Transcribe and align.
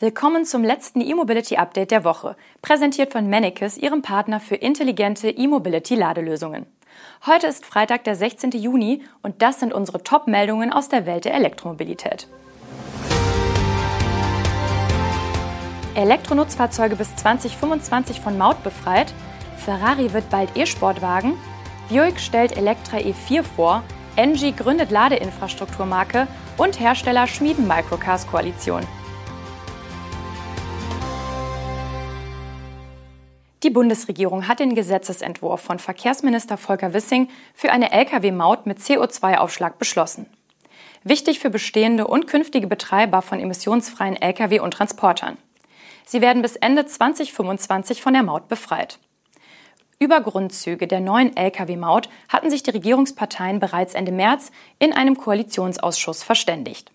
Willkommen 0.00 0.44
zum 0.44 0.62
letzten 0.62 1.00
E-Mobility 1.00 1.56
Update 1.56 1.90
der 1.90 2.04
Woche, 2.04 2.36
präsentiert 2.62 3.10
von 3.10 3.28
Mannekes, 3.28 3.76
ihrem 3.76 4.00
Partner 4.00 4.38
für 4.38 4.54
intelligente 4.54 5.28
E-Mobility 5.28 5.96
Ladelösungen. 5.96 6.66
Heute 7.26 7.48
ist 7.48 7.66
Freitag, 7.66 8.04
der 8.04 8.14
16. 8.14 8.52
Juni 8.52 9.02
und 9.22 9.42
das 9.42 9.58
sind 9.58 9.74
unsere 9.74 10.04
Top-Meldungen 10.04 10.72
aus 10.72 10.88
der 10.88 11.04
Welt 11.04 11.24
der 11.24 11.34
Elektromobilität. 11.34 12.28
Elektronutzfahrzeuge 15.96 16.94
bis 16.94 17.16
2025 17.16 18.20
von 18.20 18.38
Maut 18.38 18.62
befreit, 18.62 19.12
Ferrari 19.56 20.12
wird 20.12 20.30
bald 20.30 20.56
E-Sportwagen, 20.56 21.34
Buick 21.90 22.20
stellt 22.20 22.56
Electra 22.56 22.98
E4 22.98 23.42
vor, 23.42 23.82
Engie 24.14 24.52
gründet 24.52 24.92
Ladeinfrastrukturmarke 24.92 26.28
und 26.56 26.78
Hersteller 26.78 27.26
schmieden 27.26 27.66
Microcars-Koalition. 27.66 28.86
Die 33.64 33.70
Bundesregierung 33.70 34.46
hat 34.46 34.60
den 34.60 34.76
Gesetzesentwurf 34.76 35.60
von 35.60 35.80
Verkehrsminister 35.80 36.56
Volker 36.56 36.94
Wissing 36.94 37.28
für 37.54 37.72
eine 37.72 37.90
Lkw-Maut 37.90 38.66
mit 38.66 38.78
CO2-Aufschlag 38.78 39.78
beschlossen. 39.78 40.26
Wichtig 41.02 41.40
für 41.40 41.50
bestehende 41.50 42.06
und 42.06 42.28
künftige 42.28 42.68
Betreiber 42.68 43.20
von 43.20 43.40
emissionsfreien 43.40 44.14
Lkw 44.14 44.60
und 44.60 44.74
Transportern. 44.74 45.38
Sie 46.06 46.20
werden 46.20 46.40
bis 46.40 46.54
Ende 46.54 46.86
2025 46.86 48.00
von 48.00 48.12
der 48.12 48.22
Maut 48.22 48.46
befreit. 48.46 49.00
Über 49.98 50.20
Grundzüge 50.20 50.86
der 50.86 51.00
neuen 51.00 51.36
Lkw-Maut 51.36 52.08
hatten 52.28 52.50
sich 52.50 52.62
die 52.62 52.70
Regierungsparteien 52.70 53.58
bereits 53.58 53.94
Ende 53.94 54.12
März 54.12 54.52
in 54.78 54.92
einem 54.92 55.16
Koalitionsausschuss 55.16 56.22
verständigt. 56.22 56.92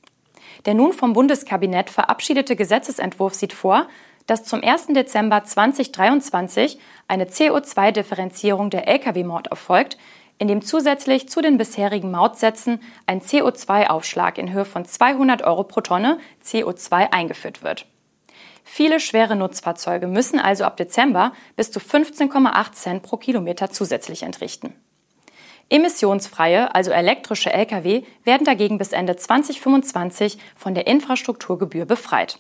Der 0.66 0.76
nun 0.76 0.94
vom 0.94 1.12
Bundeskabinett 1.12 1.90
verabschiedete 1.90 2.56
Gesetzesentwurf 2.56 3.34
sieht 3.34 3.52
vor, 3.52 3.88
dass 4.28 4.44
zum 4.44 4.64
1. 4.64 4.88
Dezember 4.88 5.44
2023 5.44 6.80
eine 7.08 7.26
CO2-Differenzierung 7.26 8.70
der 8.70 8.88
Lkw-Maut 8.88 9.48
erfolgt, 9.48 9.98
indem 10.40 10.62
zusätzlich 10.62 11.30
zu 11.30 11.42
den 11.42 11.58
bisherigen 11.58 12.12
Mautsätzen 12.12 12.82
ein 13.06 13.22
CO2-Aufschlag 13.22 14.38
in 14.38 14.52
Höhe 14.52 14.66
von 14.66 14.86
200 14.86 15.44
Euro 15.44 15.64
pro 15.64 15.82
Tonne 15.82 16.18
CO2 16.44 17.12
eingeführt 17.12 17.64
wird. 17.64 17.86
Viele 18.64 19.00
schwere 19.00 19.36
Nutzfahrzeuge 19.36 20.08
müssen 20.08 20.40
also 20.40 20.64
ab 20.64 20.78
Dezember 20.78 21.34
bis 21.56 21.72
zu 21.72 21.80
15,8 21.80 22.72
Cent 22.72 23.04
pro 23.04 23.18
Kilometer 23.18 23.70
zusätzlich 23.70 24.24
entrichten. 24.24 24.74
Emissionsfreie, 25.70 26.74
also 26.74 26.92
elektrische 26.92 27.52
Lkw, 27.52 28.04
werden 28.24 28.46
dagegen 28.46 28.78
bis 28.78 28.92
Ende 28.92 29.16
2025 29.16 30.38
von 30.56 30.76
der 30.76 30.88
Infrastrukturgebühr 30.88 31.86
befreit 31.86 32.40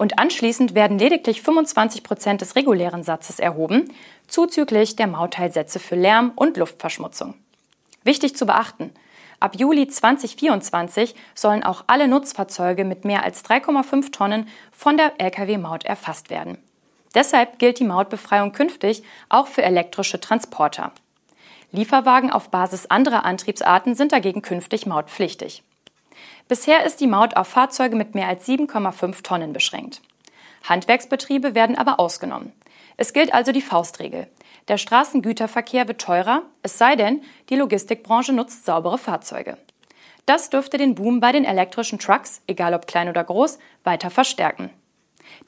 und 0.00 0.18
anschließend 0.18 0.74
werden 0.74 0.98
lediglich 0.98 1.42
25 1.42 2.02
Prozent 2.02 2.40
des 2.40 2.56
regulären 2.56 3.02
Satzes 3.02 3.38
erhoben, 3.38 3.92
zuzüglich 4.28 4.96
der 4.96 5.06
Mautteilsätze 5.06 5.78
für 5.78 5.94
Lärm 5.94 6.32
und 6.36 6.56
Luftverschmutzung. 6.56 7.34
Wichtig 8.02 8.34
zu 8.34 8.46
beachten, 8.46 8.94
ab 9.40 9.56
Juli 9.56 9.88
2024 9.88 11.14
sollen 11.34 11.62
auch 11.62 11.84
alle 11.86 12.08
Nutzfahrzeuge 12.08 12.86
mit 12.86 13.04
mehr 13.04 13.24
als 13.24 13.44
3,5 13.44 14.10
Tonnen 14.10 14.48
von 14.72 14.96
der 14.96 15.12
Lkw-Maut 15.18 15.84
erfasst 15.84 16.30
werden. 16.30 16.56
Deshalb 17.14 17.58
gilt 17.58 17.78
die 17.78 17.84
Mautbefreiung 17.84 18.52
künftig 18.52 19.02
auch 19.28 19.48
für 19.48 19.62
elektrische 19.62 20.18
Transporter. 20.18 20.92
Lieferwagen 21.72 22.30
auf 22.30 22.48
Basis 22.48 22.86
anderer 22.86 23.26
Antriebsarten 23.26 23.94
sind 23.94 24.12
dagegen 24.12 24.40
künftig 24.40 24.86
mautpflichtig. 24.86 25.62
Bisher 26.48 26.84
ist 26.84 27.00
die 27.00 27.06
Maut 27.06 27.36
auf 27.36 27.48
Fahrzeuge 27.48 27.96
mit 27.96 28.14
mehr 28.14 28.28
als 28.28 28.46
7,5 28.46 29.22
Tonnen 29.22 29.52
beschränkt. 29.52 30.02
Handwerksbetriebe 30.68 31.54
werden 31.54 31.76
aber 31.76 32.00
ausgenommen. 32.00 32.52
Es 32.96 33.12
gilt 33.12 33.32
also 33.32 33.52
die 33.52 33.62
Faustregel. 33.62 34.26
Der 34.68 34.76
Straßengüterverkehr 34.76 35.88
wird 35.88 36.00
teurer, 36.00 36.42
es 36.62 36.76
sei 36.76 36.96
denn, 36.96 37.22
die 37.48 37.56
Logistikbranche 37.56 38.32
nutzt 38.32 38.66
saubere 38.66 38.98
Fahrzeuge. 38.98 39.56
Das 40.26 40.50
dürfte 40.50 40.76
den 40.76 40.94
Boom 40.94 41.18
bei 41.20 41.32
den 41.32 41.44
elektrischen 41.44 41.98
Trucks, 41.98 42.42
egal 42.46 42.74
ob 42.74 42.86
klein 42.86 43.08
oder 43.08 43.24
groß, 43.24 43.58
weiter 43.84 44.10
verstärken. 44.10 44.70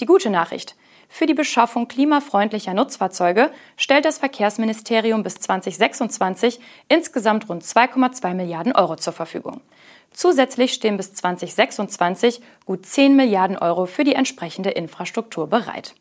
Die 0.00 0.06
gute 0.06 0.30
Nachricht. 0.30 0.76
Für 1.08 1.26
die 1.26 1.34
Beschaffung 1.34 1.88
klimafreundlicher 1.88 2.72
Nutzfahrzeuge 2.72 3.52
stellt 3.76 4.06
das 4.06 4.16
Verkehrsministerium 4.16 5.22
bis 5.22 5.34
2026 5.34 6.58
insgesamt 6.88 7.50
rund 7.50 7.62
2,2 7.62 8.32
Milliarden 8.32 8.72
Euro 8.72 8.96
zur 8.96 9.12
Verfügung. 9.12 9.60
Zusätzlich 10.12 10.72
stehen 10.72 10.96
bis 10.96 11.14
2026 11.14 12.40
gut 12.66 12.86
10 12.86 13.16
Milliarden 13.16 13.56
Euro 13.56 13.86
für 13.86 14.04
die 14.04 14.14
entsprechende 14.14 14.70
Infrastruktur 14.70 15.46
bereit. 15.46 15.94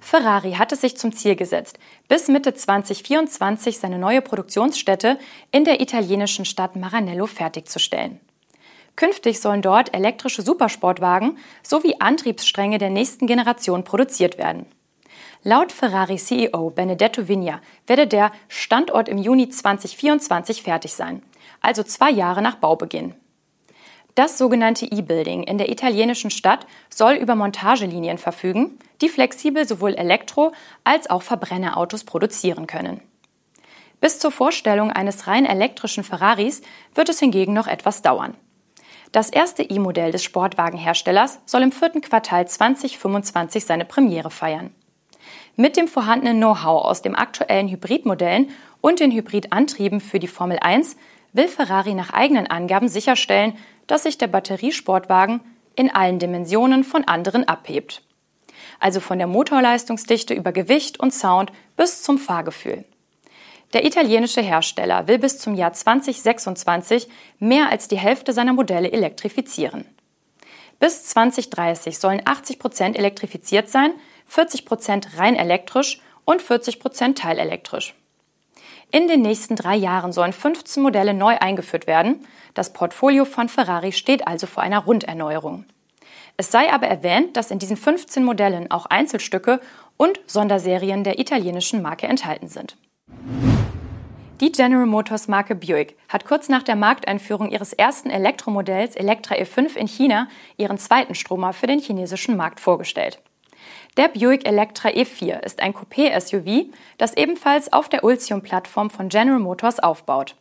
Ferrari 0.00 0.52
hat 0.52 0.70
es 0.70 0.82
sich 0.82 0.96
zum 0.96 1.12
Ziel 1.12 1.34
gesetzt, 1.34 1.80
bis 2.06 2.28
Mitte 2.28 2.54
2024 2.54 3.78
seine 3.78 3.98
neue 3.98 4.22
Produktionsstätte 4.22 5.18
in 5.50 5.64
der 5.64 5.80
italienischen 5.80 6.44
Stadt 6.44 6.76
Maranello 6.76 7.26
fertigzustellen. 7.26 8.20
Künftig 8.94 9.40
sollen 9.40 9.62
dort 9.62 9.92
elektrische 9.94 10.42
Supersportwagen 10.42 11.38
sowie 11.62 11.96
Antriebsstränge 11.98 12.78
der 12.78 12.90
nächsten 12.90 13.26
Generation 13.26 13.82
produziert 13.82 14.38
werden. 14.38 14.66
Laut 15.42 15.72
Ferrari 15.72 16.16
CEO 16.16 16.70
Benedetto 16.70 17.28
Vigna 17.28 17.60
werde 17.86 18.06
der 18.06 18.30
Standort 18.48 19.08
im 19.08 19.18
Juni 19.18 19.48
2024 19.48 20.62
fertig 20.62 20.94
sein 20.94 21.22
also 21.66 21.82
zwei 21.82 22.10
Jahre 22.10 22.42
nach 22.42 22.56
Baubeginn. 22.56 23.14
Das 24.14 24.38
sogenannte 24.38 24.86
E-Building 24.86 25.42
in 25.42 25.58
der 25.58 25.68
italienischen 25.68 26.30
Stadt 26.30 26.66
soll 26.88 27.14
über 27.14 27.34
Montagelinien 27.34 28.16
verfügen, 28.16 28.78
die 29.02 29.10
flexibel 29.10 29.68
sowohl 29.68 29.94
Elektro- 29.94 30.52
als 30.84 31.10
auch 31.10 31.22
Verbrennerautos 31.22 32.04
produzieren 32.04 32.66
können. 32.66 33.02
Bis 34.00 34.18
zur 34.18 34.30
Vorstellung 34.30 34.90
eines 34.90 35.26
rein 35.26 35.44
elektrischen 35.44 36.04
Ferraris 36.04 36.62
wird 36.94 37.08
es 37.08 37.18
hingegen 37.18 37.52
noch 37.52 37.66
etwas 37.66 38.00
dauern. 38.00 38.34
Das 39.12 39.28
erste 39.28 39.62
E-Modell 39.62 40.12
des 40.12 40.22
Sportwagenherstellers 40.24 41.40
soll 41.44 41.62
im 41.62 41.72
vierten 41.72 42.00
Quartal 42.00 42.46
2025 42.46 43.64
seine 43.64 43.84
Premiere 43.84 44.30
feiern. 44.30 44.74
Mit 45.56 45.76
dem 45.76 45.88
vorhandenen 45.88 46.38
Know-how 46.38 46.84
aus 46.84 47.02
den 47.02 47.16
aktuellen 47.16 47.68
Hybridmodellen 47.68 48.50
und 48.80 49.00
den 49.00 49.10
Hybridantrieben 49.10 50.00
für 50.00 50.18
die 50.18 50.28
Formel 50.28 50.58
1 50.60 50.96
will 51.32 51.48
Ferrari 51.48 51.94
nach 51.94 52.12
eigenen 52.12 52.46
Angaben 52.46 52.88
sicherstellen, 52.88 53.56
dass 53.86 54.04
sich 54.04 54.18
der 54.18 54.26
Batteriesportwagen 54.26 55.40
in 55.74 55.94
allen 55.94 56.18
Dimensionen 56.18 56.84
von 56.84 57.04
anderen 57.04 57.46
abhebt. 57.46 58.02
Also 58.80 59.00
von 59.00 59.18
der 59.18 59.26
Motorleistungsdichte 59.26 60.34
über 60.34 60.52
Gewicht 60.52 60.98
und 60.98 61.12
Sound 61.12 61.52
bis 61.76 62.02
zum 62.02 62.18
Fahrgefühl. 62.18 62.84
Der 63.72 63.84
italienische 63.84 64.40
Hersteller 64.40 65.08
will 65.08 65.18
bis 65.18 65.38
zum 65.38 65.54
Jahr 65.54 65.72
2026 65.72 67.08
mehr 67.38 67.68
als 67.70 67.88
die 67.88 67.98
Hälfte 67.98 68.32
seiner 68.32 68.52
Modelle 68.52 68.90
elektrifizieren. 68.90 69.84
Bis 70.78 71.04
2030 71.06 71.98
sollen 71.98 72.22
80 72.24 72.58
Prozent 72.58 72.96
elektrifiziert 72.96 73.68
sein, 73.68 73.92
40 74.26 74.64
Prozent 74.66 75.18
rein 75.18 75.36
elektrisch 75.36 76.00
und 76.24 76.42
40 76.42 76.80
Prozent 76.80 77.18
teilelektrisch. 77.18 77.94
In 78.90 79.08
den 79.08 79.22
nächsten 79.22 79.56
drei 79.56 79.76
Jahren 79.76 80.12
sollen 80.12 80.32
15 80.32 80.82
Modelle 80.82 81.12
neu 81.12 81.36
eingeführt 81.38 81.86
werden. 81.86 82.26
Das 82.54 82.72
Portfolio 82.72 83.24
von 83.24 83.48
Ferrari 83.48 83.92
steht 83.92 84.26
also 84.26 84.46
vor 84.46 84.62
einer 84.62 84.78
Runderneuerung. 84.78 85.64
Es 86.36 86.50
sei 86.50 86.72
aber 86.72 86.86
erwähnt, 86.86 87.36
dass 87.36 87.50
in 87.50 87.58
diesen 87.58 87.76
15 87.76 88.24
Modellen 88.24 88.70
auch 88.70 88.86
Einzelstücke 88.86 89.60
und 89.96 90.20
Sonderserien 90.26 91.02
der 91.02 91.18
italienischen 91.18 91.82
Marke 91.82 92.06
enthalten 92.06 92.48
sind. 92.48 92.76
Die 94.40 94.52
General 94.52 94.84
Motors 94.84 95.28
Marke 95.28 95.54
Buick 95.54 95.96
hat 96.10 96.26
kurz 96.26 96.50
nach 96.50 96.62
der 96.62 96.76
Markteinführung 96.76 97.50
ihres 97.50 97.72
ersten 97.72 98.10
Elektromodells 98.10 98.94
Electra 98.94 99.34
E5 99.34 99.76
in 99.76 99.86
China 99.88 100.28
ihren 100.58 100.76
zweiten 100.76 101.14
Stromer 101.14 101.54
für 101.54 101.66
den 101.66 101.80
chinesischen 101.80 102.36
Markt 102.36 102.60
vorgestellt. 102.60 103.18
Der 103.96 104.08
Buick 104.08 104.46
Electra 104.46 104.90
E4 104.90 105.42
ist 105.42 105.60
ein 105.60 105.72
Coupé-SUV, 105.72 106.66
das 106.98 107.16
ebenfalls 107.16 107.72
auf 107.72 107.88
der 107.88 108.04
Ultium-Plattform 108.04 108.90
von 108.90 109.08
General 109.08 109.38
Motors 109.38 109.80
aufbaut. 109.80 110.36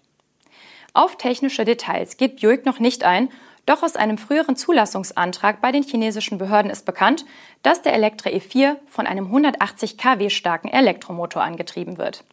Auf 0.93 1.17
technische 1.17 1.63
Details 1.63 2.17
geht 2.17 2.41
Buick 2.41 2.65
noch 2.65 2.79
nicht 2.79 3.05
ein, 3.05 3.29
doch 3.65 3.81
aus 3.81 3.95
einem 3.95 4.17
früheren 4.17 4.57
Zulassungsantrag 4.57 5.61
bei 5.61 5.71
den 5.71 5.83
chinesischen 5.83 6.37
Behörden 6.37 6.69
ist 6.69 6.85
bekannt, 6.85 7.25
dass 7.63 7.81
der 7.81 7.93
Electra 7.93 8.29
E4 8.29 8.75
von 8.87 9.07
einem 9.07 9.27
180 9.27 9.97
kW 9.97 10.29
starken 10.29 10.67
Elektromotor 10.67 11.41
angetrieben 11.41 11.97
wird. 11.97 12.25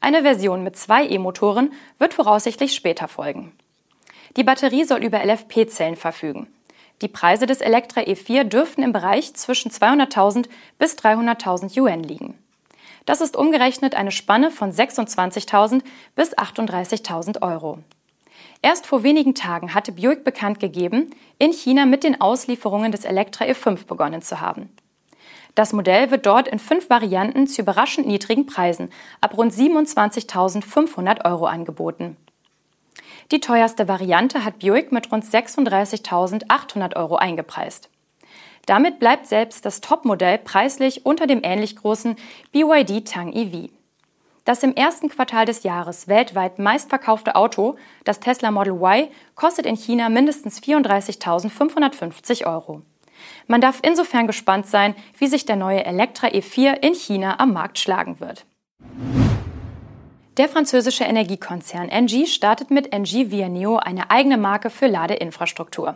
Eine 0.00 0.22
Version 0.22 0.62
mit 0.62 0.76
zwei 0.76 1.06
E-Motoren 1.06 1.72
wird 1.98 2.12
voraussichtlich 2.12 2.74
später 2.74 3.08
folgen. 3.08 3.52
Die 4.36 4.44
Batterie 4.44 4.84
soll 4.84 5.02
über 5.02 5.24
LFP-Zellen 5.24 5.96
verfügen. 5.96 6.48
Die 7.02 7.08
Preise 7.08 7.46
des 7.46 7.60
Elektra 7.60 8.02
E4 8.02 8.44
dürften 8.44 8.82
im 8.82 8.92
Bereich 8.92 9.34
zwischen 9.34 9.70
200.000 9.70 10.48
bis 10.78 10.96
300.000 10.96 11.76
Yuan 11.76 12.02
liegen. 12.02 12.38
Das 13.06 13.20
ist 13.20 13.36
umgerechnet 13.36 13.94
eine 13.94 14.12
Spanne 14.12 14.50
von 14.50 14.72
26.000 14.72 15.82
bis 16.14 16.36
38.000 16.36 17.42
Euro. 17.42 17.78
Erst 18.62 18.86
vor 18.86 19.02
wenigen 19.02 19.34
Tagen 19.34 19.74
hatte 19.74 19.92
Buick 19.92 20.24
bekannt 20.24 20.58
gegeben, 20.58 21.10
in 21.38 21.52
China 21.52 21.84
mit 21.84 22.02
den 22.02 22.20
Auslieferungen 22.20 22.92
des 22.92 23.04
Electra 23.04 23.44
E5 23.44 23.86
begonnen 23.86 24.22
zu 24.22 24.40
haben. 24.40 24.70
Das 25.54 25.72
Modell 25.72 26.10
wird 26.10 26.26
dort 26.26 26.48
in 26.48 26.58
fünf 26.58 26.90
Varianten 26.90 27.46
zu 27.46 27.62
überraschend 27.62 28.06
niedrigen 28.06 28.46
Preisen 28.46 28.90
ab 29.20 29.36
rund 29.36 29.52
27.500 29.52 31.24
Euro 31.24 31.46
angeboten. 31.46 32.16
Die 33.30 33.40
teuerste 33.40 33.88
Variante 33.88 34.44
hat 34.44 34.58
Buick 34.58 34.92
mit 34.92 35.10
rund 35.10 35.24
36.800 35.24 36.96
Euro 36.96 37.16
eingepreist. 37.16 37.88
Damit 38.66 38.98
bleibt 38.98 39.26
selbst 39.26 39.64
das 39.64 39.80
Topmodell 39.80 40.38
preislich 40.38 41.04
unter 41.04 41.26
dem 41.26 41.40
ähnlich 41.42 41.76
großen 41.76 42.16
BYD 42.52 43.06
Tang 43.06 43.32
EV. 43.32 43.70
Das 44.44 44.62
im 44.62 44.74
ersten 44.74 45.08
Quartal 45.08 45.46
des 45.46 45.62
Jahres 45.62 46.06
weltweit 46.06 46.58
meistverkaufte 46.58 47.34
Auto, 47.34 47.76
das 48.04 48.20
Tesla 48.20 48.50
Model 48.50 48.74
Y, 48.74 49.08
kostet 49.34 49.64
in 49.64 49.76
China 49.76 50.10
mindestens 50.10 50.62
34.550 50.62 52.46
Euro. 52.46 52.82
Man 53.46 53.62
darf 53.62 53.78
insofern 53.82 54.26
gespannt 54.26 54.66
sein, 54.66 54.94
wie 55.18 55.28
sich 55.28 55.46
der 55.46 55.56
neue 55.56 55.84
Elektra 55.84 56.28
E4 56.28 56.74
in 56.82 56.94
China 56.94 57.40
am 57.40 57.54
Markt 57.54 57.78
schlagen 57.78 58.20
wird. 58.20 58.44
Der 60.36 60.48
französische 60.48 61.04
Energiekonzern 61.04 61.88
Engie 61.88 62.26
startet 62.26 62.72
mit 62.72 62.92
Engie 62.92 63.30
Vianeo 63.30 63.76
eine 63.76 64.10
eigene 64.10 64.36
Marke 64.36 64.68
für 64.68 64.88
Ladeinfrastruktur. 64.88 65.94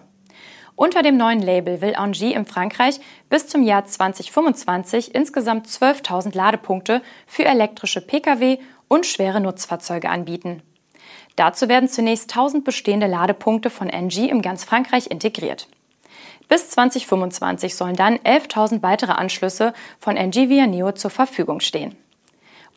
Unter 0.76 1.02
dem 1.02 1.17
neuen 1.17 1.43
Label 1.43 1.81
will 1.81 1.94
Engie 1.99 2.35
in 2.35 2.46
Frankreich 2.46 3.00
bis 3.29 3.49
zum 3.49 3.64
Jahr 3.64 3.85
2025 3.85 5.12
insgesamt 5.12 5.67
12.000 5.67 6.37
Ladepunkte 6.37 7.02
für 7.26 7.46
elektrische 7.46 8.00
Pkw 8.00 8.58
und 8.87 9.06
schwere 9.06 9.40
Nutzfahrzeuge 9.40 10.08
anbieten. 10.08 10.62
Dazu 11.34 11.69
werden 11.69 11.88
zunächst 11.88 12.31
1000 12.31 12.64
bestehende 12.64 13.08
Ladepunkte 13.08 13.70
von 13.70 13.91
Engie 13.91 14.31
im 14.31 14.41
ganz 14.41 14.62
Frankreich 14.62 15.11
integriert. 15.11 15.67
Bis 16.46 16.70
2025 16.70 17.75
sollen 17.75 17.96
dann 17.96 18.19
11.000 18.19 18.82
weitere 18.82 19.12
Anschlüsse 19.12 19.73
von 19.99 20.17
Engie 20.17 20.49
Via 20.49 20.69
Neo 20.69 20.93
zur 20.93 21.11
Verfügung 21.11 21.58
stehen. 21.58 21.96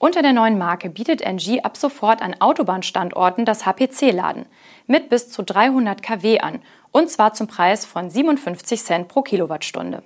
Unter 0.02 0.24
der 0.24 0.34
neuen 0.34 0.58
Marke 0.58 0.90
bietet 0.90 1.22
Engie 1.22 1.64
ab 1.64 1.78
sofort 1.78 2.24
an 2.24 2.36
Autobahnstandorten 2.42 3.46
das 3.46 3.68
HPC-Laden 3.68 4.48
mit 4.88 5.10
bis 5.10 5.30
zu 5.30 5.44
300 5.44 6.02
kW 6.02 6.40
an 6.40 6.60
und 6.92 7.12
zwar 7.12 7.34
zum 7.34 7.46
Preis 7.46 7.86
von 7.86 8.10
57 8.10 8.82
Cent 8.82 9.08
pro 9.08 9.22
Kilowattstunde. 9.22 10.02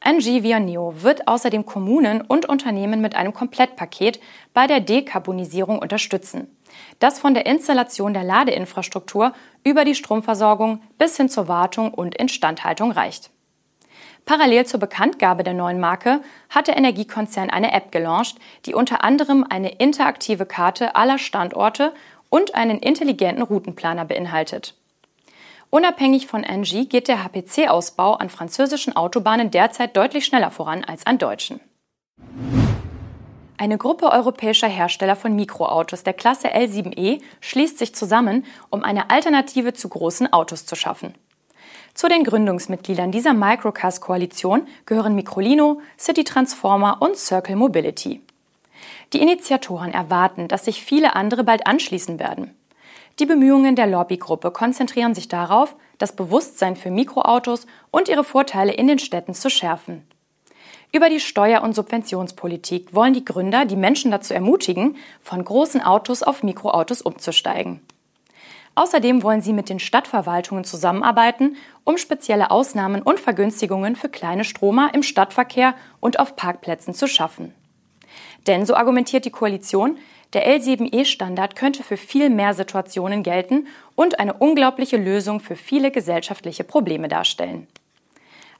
Engie 0.00 0.42
Via 0.42 0.58
Neo 0.58 1.02
wird 1.02 1.28
außerdem 1.28 1.66
Kommunen 1.66 2.22
und 2.22 2.48
Unternehmen 2.48 3.02
mit 3.02 3.14
einem 3.14 3.34
Komplettpaket 3.34 4.20
bei 4.54 4.66
der 4.66 4.80
Dekarbonisierung 4.80 5.80
unterstützen 5.80 6.48
das 6.98 7.18
von 7.18 7.34
der 7.34 7.46
Installation 7.46 8.14
der 8.14 8.24
Ladeinfrastruktur 8.24 9.32
über 9.64 9.84
die 9.84 9.94
Stromversorgung 9.94 10.80
bis 10.98 11.16
hin 11.16 11.28
zur 11.28 11.48
Wartung 11.48 11.92
und 11.92 12.14
Instandhaltung 12.14 12.90
reicht. 12.90 13.30
Parallel 14.26 14.66
zur 14.66 14.80
Bekanntgabe 14.80 15.44
der 15.44 15.54
neuen 15.54 15.80
Marke 15.80 16.22
hat 16.48 16.68
der 16.68 16.76
Energiekonzern 16.76 17.50
eine 17.50 17.72
App 17.72 17.92
gelauncht, 17.92 18.36
die 18.66 18.74
unter 18.74 19.04
anderem 19.04 19.44
eine 19.48 19.70
interaktive 19.70 20.46
Karte 20.46 20.96
aller 20.96 21.18
Standorte 21.18 21.92
und 22.30 22.54
einen 22.54 22.78
intelligenten 22.78 23.42
Routenplaner 23.42 24.04
beinhaltet. 24.04 24.74
Unabhängig 25.70 26.26
von 26.26 26.44
Engie 26.44 26.86
geht 26.86 27.08
der 27.08 27.24
HPC-Ausbau 27.24 28.14
an 28.14 28.30
französischen 28.30 28.94
Autobahnen 28.94 29.50
derzeit 29.50 29.96
deutlich 29.96 30.24
schneller 30.24 30.50
voran 30.50 30.84
als 30.84 31.04
an 31.04 31.18
deutschen. 31.18 31.60
Eine 33.56 33.78
Gruppe 33.78 34.10
europäischer 34.10 34.68
Hersteller 34.68 35.16
von 35.16 35.34
Mikroautos 35.36 36.02
der 36.02 36.12
Klasse 36.12 36.48
L7e 36.48 37.22
schließt 37.40 37.78
sich 37.78 37.94
zusammen, 37.94 38.44
um 38.70 38.82
eine 38.82 39.10
Alternative 39.10 39.72
zu 39.72 39.88
großen 39.88 40.32
Autos 40.32 40.66
zu 40.66 40.74
schaffen. 40.74 41.14
Zu 41.94 42.08
den 42.08 42.24
Gründungsmitgliedern 42.24 43.12
dieser 43.12 43.34
Microcast-Koalition 43.34 44.66
gehören 44.86 45.14
Microlino, 45.14 45.80
City 45.98 46.24
Transformer 46.24 47.00
und 47.00 47.16
Circle 47.16 47.56
Mobility. 47.56 48.20
Die 49.12 49.22
Initiatoren 49.22 49.92
erwarten, 49.92 50.48
dass 50.48 50.64
sich 50.64 50.82
viele 50.82 51.14
andere 51.14 51.44
bald 51.44 51.66
anschließen 51.66 52.18
werden. 52.18 52.54
Die 53.20 53.26
Bemühungen 53.26 53.76
der 53.76 53.86
Lobbygruppe 53.86 54.50
konzentrieren 54.50 55.14
sich 55.14 55.28
darauf, 55.28 55.76
das 55.98 56.16
Bewusstsein 56.16 56.74
für 56.74 56.90
Mikroautos 56.90 57.66
und 57.92 58.08
ihre 58.08 58.24
Vorteile 58.24 58.72
in 58.72 58.88
den 58.88 58.98
Städten 58.98 59.34
zu 59.34 59.50
schärfen. 59.50 60.02
Über 60.92 61.08
die 61.08 61.20
Steuer- 61.20 61.62
und 61.62 61.74
Subventionspolitik 61.74 62.94
wollen 62.94 63.14
die 63.14 63.24
Gründer 63.24 63.64
die 63.64 63.76
Menschen 63.76 64.10
dazu 64.10 64.34
ermutigen, 64.34 64.96
von 65.20 65.44
großen 65.44 65.80
Autos 65.80 66.22
auf 66.22 66.42
Mikroautos 66.42 67.02
umzusteigen. 67.02 67.80
Außerdem 68.76 69.22
wollen 69.22 69.40
sie 69.40 69.52
mit 69.52 69.68
den 69.68 69.78
Stadtverwaltungen 69.78 70.64
zusammenarbeiten, 70.64 71.56
um 71.84 71.96
spezielle 71.96 72.50
Ausnahmen 72.50 73.02
und 73.02 73.20
Vergünstigungen 73.20 73.94
für 73.94 74.08
kleine 74.08 74.44
Stromer 74.44 74.92
im 74.94 75.02
Stadtverkehr 75.02 75.74
und 76.00 76.18
auf 76.18 76.34
Parkplätzen 76.34 76.94
zu 76.94 77.06
schaffen. 77.06 77.54
Denn, 78.46 78.66
so 78.66 78.74
argumentiert 78.74 79.24
die 79.24 79.30
Koalition, 79.30 79.98
der 80.32 80.48
L7E-Standard 80.48 81.54
könnte 81.54 81.84
für 81.84 81.96
viel 81.96 82.28
mehr 82.28 82.54
Situationen 82.54 83.22
gelten 83.22 83.68
und 83.94 84.18
eine 84.18 84.34
unglaubliche 84.34 84.96
Lösung 84.96 85.38
für 85.38 85.54
viele 85.54 85.92
gesellschaftliche 85.92 86.64
Probleme 86.64 87.06
darstellen. 87.06 87.68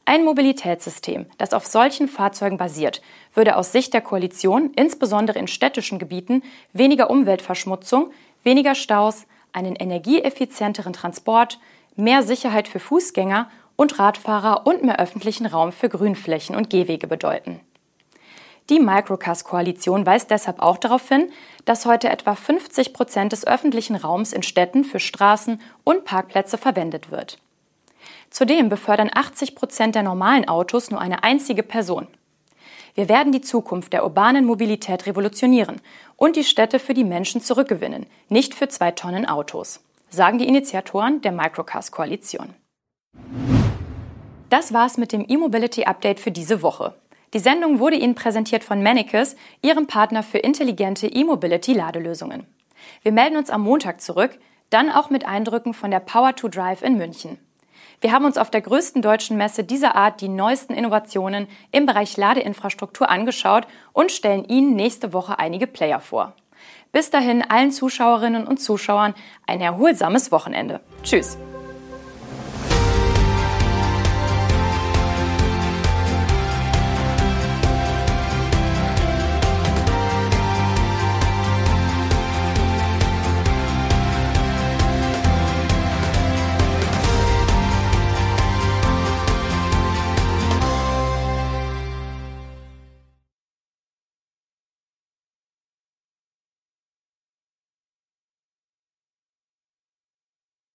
Ein 0.06 0.25
Mobilitätssystem, 0.25 1.26
das 1.38 1.52
auf 1.52 1.66
solchen 1.66 2.08
Fahrzeugen 2.08 2.58
basiert, 2.58 3.02
würde 3.32 3.56
aus 3.56 3.72
Sicht 3.72 3.94
der 3.94 4.02
Koalition 4.02 4.70
insbesondere 4.76 5.38
in 5.38 5.49
städtischen 5.49 5.99
Gebieten 5.99 6.43
weniger 6.72 7.11
Umweltverschmutzung, 7.11 8.12
weniger 8.44 8.75
Staus, 8.75 9.26
einen 9.55 9.77
energieeffizienteren 9.77 10.93
Transport, 10.93 11.59
mehr 11.97 12.23
Sicherheit 12.23 12.69
für 12.69 12.81
Fußgänger 12.81 13.49
und 13.77 13.99
Radfahrer 13.99 14.67
und 14.67 14.85
mehr 14.85 15.01
öffentlichen 15.01 15.47
Raum 15.47 15.73
für 15.73 15.89
Grünflächen 15.89 16.55
und 16.55 16.69
Gehwege 16.69 17.06
bedeuten. 17.06 17.61
Die 18.71 18.81
Microcast-Koalition 18.81 20.06
weist 20.06 20.31
deshalb 20.31 20.61
auch 20.61 20.79
darauf 20.79 21.06
hin, 21.09 21.31
dass 21.67 21.85
heute 21.85 22.09
etwa 22.09 22.35
50 22.35 22.95
Prozent 22.95 23.33
des 23.33 23.47
öffentlichen 23.47 23.95
Raums 23.95 24.33
in 24.33 24.43
Städten 24.43 24.85
für 24.85 25.01
Straßen 25.01 25.61
und 25.85 26.05
Parkplätze 26.05 26.57
verwendet 26.57 27.11
wird. 27.11 27.39
Zudem 28.31 28.71
befördern 28.71 29.11
80 29.12 29.55
Prozent 29.55 29.95
der 29.95 30.03
normalen 30.03 30.49
Autos 30.49 30.91
nur 30.91 31.00
eine 31.00 31.25
einzige 31.25 31.62
Person. 31.62 32.09
Wir 32.96 33.08
werden 33.08 33.32
die 33.32 33.41
Zukunft 33.41 33.93
der 33.93 34.05
urbanen 34.05 34.44
Mobilität 34.44 35.06
revolutionieren 35.06 35.81
und 36.17 36.37
die 36.37 36.44
Städte 36.44 36.79
für 36.79 36.94
die 36.94 37.02
Menschen 37.02 37.41
zurückgewinnen, 37.41 38.06
nicht 38.29 38.55
für 38.55 38.69
zwei 38.69 38.93
Tonnen 38.93 39.26
Autos, 39.26 39.81
sagen 40.11 40.38
die 40.38 40.46
Initiatoren 40.46 41.20
der 41.20 41.32
Microcast-Koalition. 41.32 42.55
Das 44.49 44.73
war's 44.73 44.96
mit 44.96 45.11
dem 45.11 45.25
E-Mobility 45.29 45.87
Update 45.87 46.20
für 46.20 46.30
diese 46.30 46.62
Woche. 46.62 46.95
Die 47.33 47.40
Sendung 47.40 47.80
wurde 47.80 47.97
Ihnen 47.97 48.14
präsentiert 48.14 48.62
von 48.62 48.80
Manicus, 48.80 49.35
Ihrem 49.61 49.88
Partner 49.88 50.23
für 50.23 50.38
intelligente 50.38 51.09
E-Mobility-Ladelösungen. 51.09 52.47
Wir 53.02 53.11
melden 53.11 53.37
uns 53.37 53.50
am 53.50 53.62
Montag 53.62 54.00
zurück, 54.00 54.38
dann 54.71 54.88
auch 54.88 55.11
mit 55.11 55.26
Eindrücken 55.26 55.75
von 55.75 55.90
der 55.90 55.99
Power 55.99 56.37
to 56.37 56.47
Drive 56.47 56.83
in 56.83 56.97
München. 56.97 57.38
Wir 58.01 58.13
haben 58.13 58.25
uns 58.25 58.39
auf 58.39 58.51
der 58.51 58.61
größten 58.61 59.03
deutschen 59.03 59.37
Messe 59.37 59.65
dieser 59.65 59.95
Art 59.95 60.21
die 60.21 60.29
neuesten 60.29 60.75
Innovationen 60.75 61.49
im 61.73 61.87
Bereich 61.87 62.17
Ladeinfrastruktur 62.17 63.09
angeschaut 63.09 63.67
und 63.93 64.13
stellen 64.13 64.45
Ihnen 64.45 64.77
nächste 64.77 65.13
Woche 65.13 65.39
einige 65.39 65.67
Player 65.67 66.01
vor. 66.01 66.35
Bis 66.93 67.11
dahin 67.11 67.43
allen 67.43 67.73
Zuschauerinnen 67.73 68.47
und 68.47 68.61
Zuschauern 68.61 69.15
ein 69.47 69.61
erholsames 69.61 70.31
Wochenende. 70.31 70.81
Tschüss! 71.03 71.37